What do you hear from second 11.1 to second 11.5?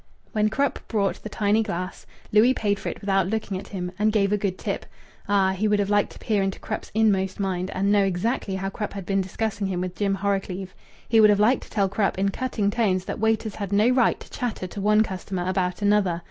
would have